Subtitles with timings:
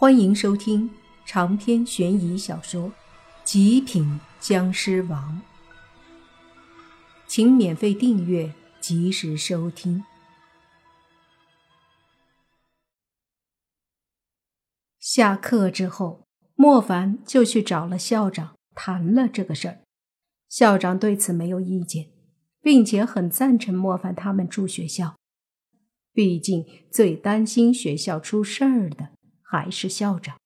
[0.00, 0.88] 欢迎收听
[1.26, 2.88] 长篇悬疑小说
[3.42, 5.42] 《极品僵尸王》，
[7.26, 10.04] 请免费订阅，及时收听。
[15.00, 19.80] 下课之后，莫凡就去找了校长，谈了这个事儿。
[20.48, 22.10] 校长对此没有意见，
[22.62, 25.16] 并且很赞成莫凡他们住学校。
[26.12, 29.17] 毕竟，最担心学校出事儿的。
[29.50, 30.36] 还是校长。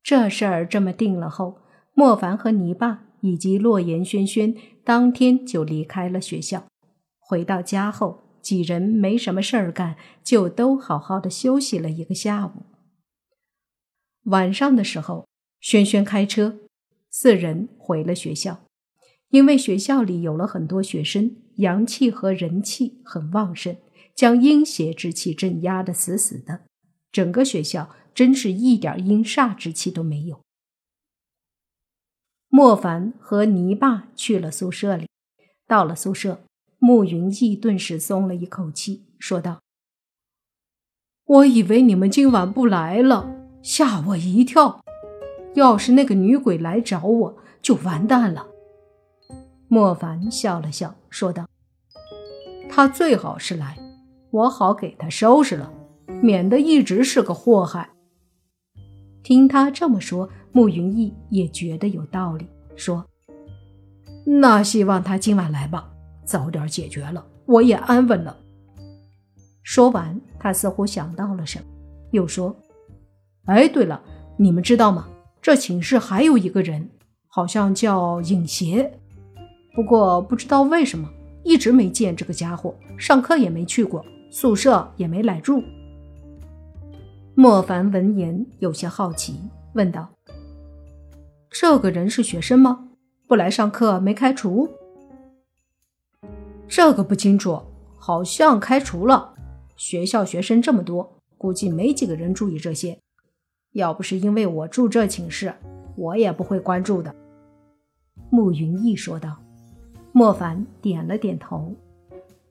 [0.00, 1.58] 这事儿这么定了后，
[1.92, 6.66] 莫凡和泥巴以及洛言、轩轩当天就离开了学校。
[7.18, 12.62] 回到家后，几人没什么事儿干，就都好好的休息了一个下午。
[14.26, 15.26] 晚上的时候，
[15.60, 16.60] 轩轩开车，
[17.10, 18.60] 四人回了学校。
[19.30, 23.76] 因为学校里有了很多学生，阳气和人气很旺盛，
[24.14, 26.60] 将阴邪之气镇压的死死的。
[27.14, 30.40] 整个学校真是一点阴煞之气都没有。
[32.48, 35.06] 莫凡和泥巴去了宿舍里，
[35.68, 36.40] 到了宿舍，
[36.80, 39.60] 慕云逸顿时松了一口气，说道
[41.24, 44.82] ：“我以为你们今晚不来了，吓我一跳。
[45.54, 48.48] 要是那个女鬼来找我，就完蛋了。”
[49.70, 51.48] 莫凡笑了笑，说道
[52.68, 53.78] ：“她最好是来，
[54.32, 55.72] 我好给她收拾了。”
[56.22, 57.90] 免得一直是个祸害。
[59.22, 63.04] 听他这么说，慕云逸也觉得有道理，说
[64.26, 65.90] ：“那希望他今晚来吧，
[66.24, 68.36] 早点解决了，我也安稳了。”
[69.64, 71.64] 说完，他似乎想到了什么，
[72.10, 72.54] 又说
[73.46, 74.02] ：“哎，对了，
[74.36, 75.08] 你们知道吗？
[75.40, 76.90] 这寝室还有一个人，
[77.28, 78.98] 好像叫影邪，
[79.74, 81.08] 不过不知道为什么
[81.44, 85.62] 一直没见这个家伙，上课也没去过，宿舍也没来住。”
[87.36, 89.40] 莫凡闻言有些好奇，
[89.72, 90.08] 问道
[91.50, 92.90] ：“这个人是学生吗？
[93.26, 94.68] 不来上课没开除？”
[96.68, 97.60] 这个不清楚，
[97.98, 99.34] 好像开除了。
[99.76, 103.00] 学校学生这么多，估计没几个人注意这些。
[103.72, 105.52] 要不是因为我住这寝室，
[105.96, 107.12] 我也不会关注的。”
[108.30, 109.36] 慕云逸说道。
[110.12, 111.74] 莫凡点了点头：“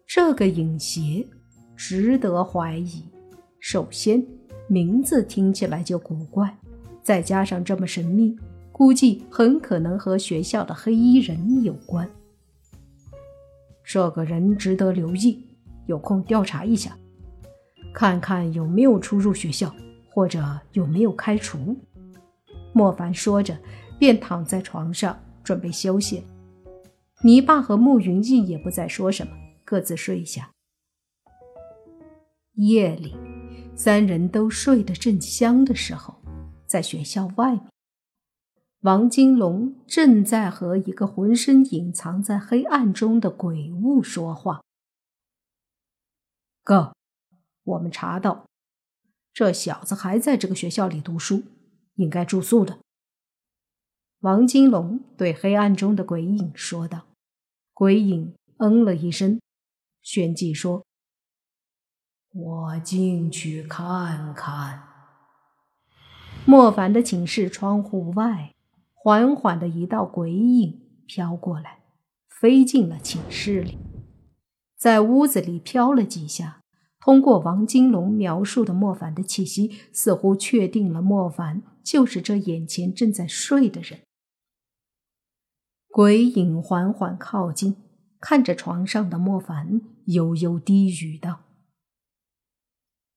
[0.05, 1.25] 这个影邪
[1.77, 3.05] 值得怀疑。
[3.61, 4.21] 首先。”
[4.67, 6.57] 名字听起来就古怪，
[7.01, 8.35] 再加上这么神秘，
[8.71, 12.09] 估计很可能和学校的黑衣人有关。
[13.83, 15.45] 这个人值得留意，
[15.85, 16.97] 有空调查一下，
[17.93, 19.73] 看看有没有出入学校，
[20.09, 20.41] 或者
[20.71, 21.77] 有没有开除。
[22.71, 23.55] 莫凡说着，
[23.99, 26.23] 便躺在床上准备休息。
[27.21, 30.49] 泥巴和慕云逸也不再说什么，各自睡下。
[32.55, 33.13] 夜里。
[33.75, 36.15] 三人都睡得正香的时候，
[36.67, 37.67] 在学校外面，
[38.81, 44.61] 王金龙正在和一个浑身隐藏在黑暗中的鬼物说话。
[46.63, 46.95] 哥，
[47.63, 48.45] 我们查到，
[49.33, 51.43] 这小子还在这个学校里读书，
[51.95, 52.79] 应该住宿的。
[54.19, 57.07] 王金龙对黑暗中的鬼影说道。
[57.73, 59.41] 鬼影嗯了一声，
[60.01, 60.85] 旋即说。
[62.33, 64.83] 我进去看看。
[66.45, 68.53] 莫凡的寝室窗户外，
[68.93, 71.83] 缓缓的一道鬼影飘过来，
[72.27, 73.77] 飞进了寝室里，
[74.75, 76.61] 在屋子里飘了几下。
[76.99, 83.99] 通过王金龙描述的莫凡的气息，似乎确定了莫凡就是这眼前正在睡的人。
[85.89, 87.75] 鬼影缓缓靠近，
[88.19, 91.41] 看着床上的莫凡，悠悠低语道。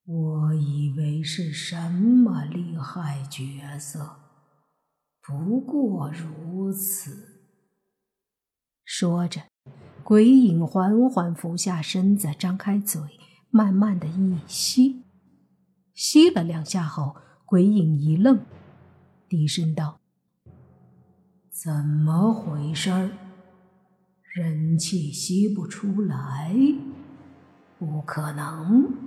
[0.09, 4.21] 我以为是什么厉害角色，
[5.21, 7.43] 不过如此。
[8.85, 9.41] 说着，
[10.05, 13.03] 鬼影缓缓俯下身子，张开嘴，
[13.51, 15.03] 慢慢的一吸。
[15.93, 18.47] 吸了两下后，鬼影一愣，
[19.29, 19.99] 低声道
[21.51, 23.11] ：“怎么回事儿？
[24.35, 26.55] 人气吸不出来？
[27.77, 29.05] 不可能！”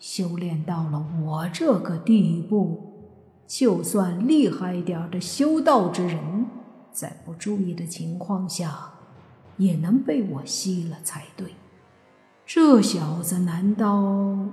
[0.00, 3.12] 修炼到了我这个地步，
[3.46, 6.46] 就算厉害点的修道之人，
[6.90, 8.94] 在不注意的情况下，
[9.58, 11.54] 也能被我吸了才对。
[12.46, 14.48] 这小子难道……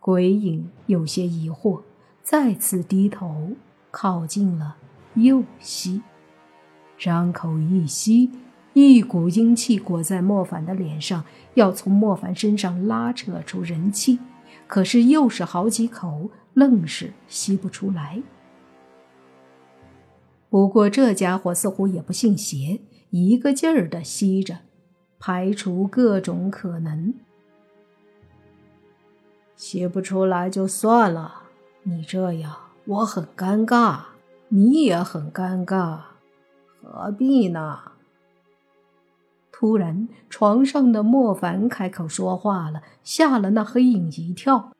[0.00, 1.82] 鬼影有些疑惑，
[2.24, 3.52] 再次低头
[3.92, 4.76] 靠近了，
[5.14, 6.02] 又吸，
[6.98, 8.32] 张口一吸。
[8.74, 11.24] 一股阴气裹在莫凡的脸上，
[11.54, 14.18] 要从莫凡身上拉扯出人气，
[14.66, 18.22] 可是又是好几口，愣是吸不出来。
[20.48, 22.80] 不过这家伙似乎也不信邪，
[23.10, 24.58] 一个劲儿的吸着，
[25.18, 27.14] 排除各种可能。
[29.54, 31.42] 吸不出来就算了，
[31.84, 34.00] 你这样我很尴尬，
[34.48, 36.00] 你也很尴尬，
[36.82, 37.91] 何必呢？
[39.62, 44.72] 突然，床上的莫凡开口说话了，吓了那黑影一跳。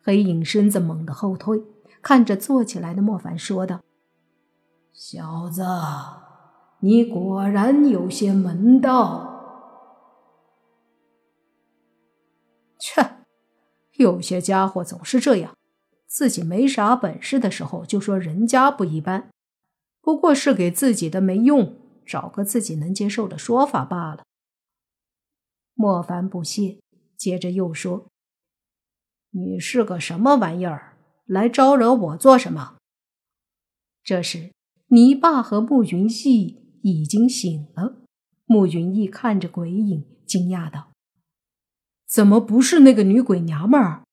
[0.00, 1.64] 黑影身子猛地后退，
[2.00, 3.80] 看着坐起来的莫凡说道
[4.94, 5.64] ：“小子，
[6.78, 9.32] 你果然有些门道。”
[12.78, 13.04] 切，
[13.96, 15.56] 有些家伙总是这样，
[16.06, 19.30] 自己没啥本事的时候就说人家不一般，
[20.00, 21.81] 不过是给自己的没用。
[22.06, 24.24] 找个自己能接受的说法罢了。
[25.74, 26.80] 莫凡不屑，
[27.16, 28.10] 接着又说
[29.30, 30.98] ：“你是个什么玩意儿？
[31.24, 32.76] 来招惹我做什么？”
[34.04, 34.52] 这时，
[34.88, 38.02] 泥巴和慕云逸已经醒了。
[38.44, 40.92] 慕云逸看着鬼影，惊讶道
[42.06, 44.04] ：“怎么不是那个女鬼娘们儿？”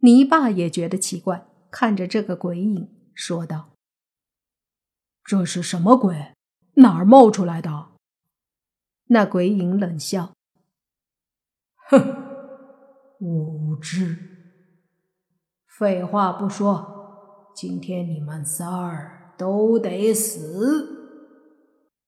[0.00, 3.75] 泥巴也觉得奇怪，看着这个鬼影，说道。
[5.26, 6.34] 这是什么鬼？
[6.74, 7.88] 哪儿冒出来的？
[9.06, 10.34] 那鬼影冷笑
[11.90, 12.16] ：“哼，
[13.18, 14.16] 无知。
[15.66, 21.18] 废话不说，今天你们仨儿都得死。”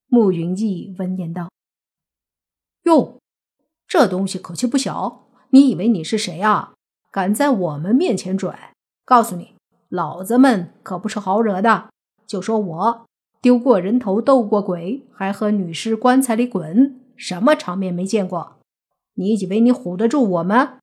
[0.06, 1.50] 慕云逸闻言道
[2.84, 3.18] ：“哟，
[3.88, 5.28] 这东西口气不小。
[5.50, 6.74] 你以为你是谁啊？
[7.10, 8.74] 敢在我们面前拽？
[9.04, 9.56] 告诉你，
[9.88, 11.90] 老子们可不是好惹的。
[12.24, 13.07] 就说我。”
[13.40, 18.58] 丢过人头，斗过鬼，还和女尸棺材里滚，什么场面没见过？
[19.14, 20.78] 你以为你唬得住我吗？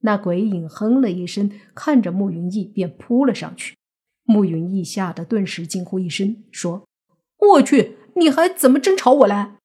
[0.00, 3.76] 那鬼影哼了一声，看着慕云逸便扑了上去。
[4.22, 6.86] 慕云逸吓得顿时惊呼一声，说
[7.54, 9.56] ：“我去，你还怎么真朝我来？”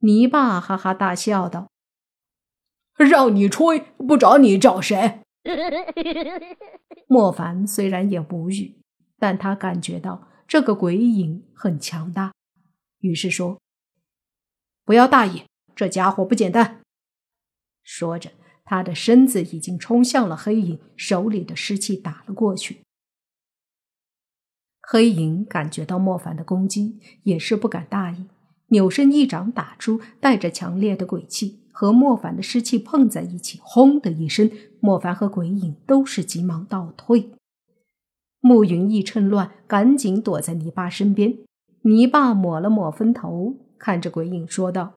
[0.00, 1.70] 泥巴哈哈大笑道
[2.96, 5.20] ：“让你吹，不找你找谁？”
[7.08, 8.76] 莫凡虽然也无语。
[9.18, 12.32] 但他感觉到这个鬼影很强大，
[13.00, 13.60] 于是说
[14.86, 15.44] ：“不要大意，
[15.74, 16.80] 这家伙不简单。”
[17.82, 18.30] 说着，
[18.64, 22.82] 他的身子已经冲向了黑影，手里的湿气打了过去。
[24.80, 28.26] 黑影感觉到莫凡的攻击，也是不敢大意，
[28.68, 34.50] 扭身一掌打出，带着强烈的鬼气，和莫凡的湿气碰在一起，轰的一声，
[34.80, 37.30] 莫凡和鬼影都是急忙倒退。
[38.40, 41.38] 慕云逸趁乱，赶紧躲在泥巴身边。
[41.82, 44.94] 泥巴抹了抹风头，看着鬼影说道：“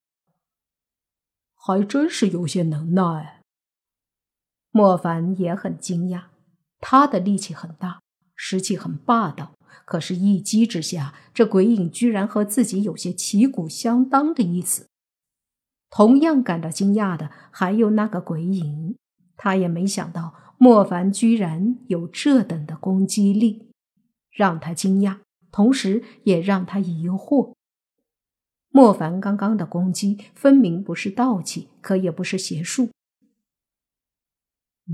[1.55, 3.41] 还真是有些能耐。”
[4.71, 6.25] 莫凡也很惊讶，
[6.79, 8.01] 他的力气很大，
[8.35, 9.53] 实气很霸道，
[9.85, 14.87] 可是，一击之下，这鬼影居然和自己有些旗鼓相当的意思。
[15.89, 18.95] 同样感到惊讶的还有那个鬼影，
[19.35, 20.50] 他也没想到。
[20.63, 23.71] 莫凡居然有这等的攻击力，
[24.29, 25.17] 让他惊讶，
[25.51, 27.55] 同时也让他疑惑。
[28.69, 32.89] 莫凡刚刚的攻击分明不是道气，可也不是邪术。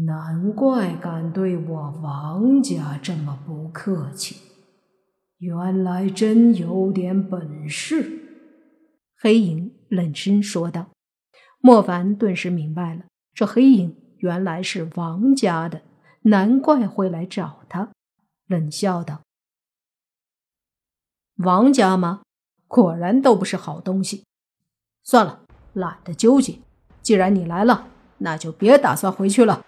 [0.05, 4.37] 难怪敢对我王家这么不客气，
[5.39, 8.21] 原来真有点本事。
[9.19, 10.91] 黑影冷声说道。
[11.59, 14.06] 莫凡顿时明白了，这黑影。
[14.19, 15.81] 原来是王家的，
[16.23, 17.89] 难怪会来找他。
[18.47, 19.21] 冷笑道
[21.37, 22.21] ：“王家吗？
[22.67, 24.23] 果然都不是好东西。
[25.03, 25.41] 算了，
[25.73, 26.59] 懒得纠结。
[27.01, 27.87] 既然你来了，
[28.19, 29.65] 那就别打算回去了。”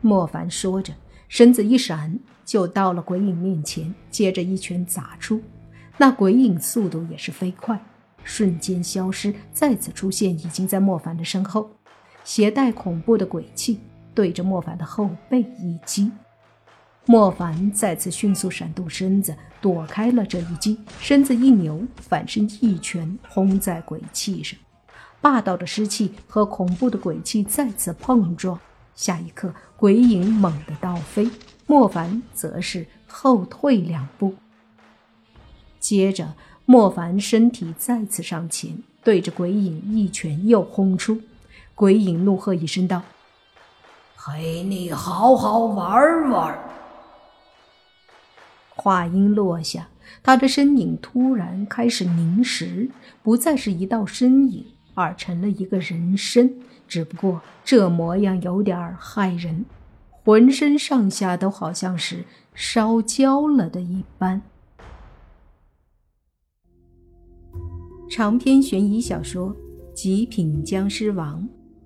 [0.00, 0.94] 莫凡说着，
[1.28, 5.42] 身子一闪，就到了鬼影面前，接着一拳砸出。
[5.98, 7.84] 那鬼影速度也是飞快，
[8.22, 11.77] 瞬间消失，再次出现，已经在莫凡的身后。
[12.28, 13.80] 携带恐怖的鬼气，
[14.12, 16.12] 对着莫凡的后背一击。
[17.06, 24.60] 莫凡再次迅速闪动身子，躲开了这一击，身子一扭，反身一拳轰在鬼气上。
[25.22, 28.60] 霸道的尸气和恐怖的鬼气再次碰撞，
[28.94, 31.30] 下一刻，鬼影猛地倒飞，
[31.66, 34.34] 莫凡则是后退两步。
[35.80, 36.34] 接着，
[36.66, 41.22] 莫凡身体再次上前，对着鬼影一拳又轰出。
[41.78, 43.04] 鬼影怒喝一声道
[44.18, 46.58] ：“陪你好好玩玩。”
[48.74, 49.86] 话音落下，
[50.20, 52.90] 他的身影突然开始凝实，
[53.22, 59.64] 不再是一道身影，而成了一个人身，只不过这模样有点害人，
[60.24, 64.42] 浑身上下都好像是烧焦了的一般。
[68.10, 69.50] 长篇悬疑小说
[69.92, 71.42] 《极品僵尸王》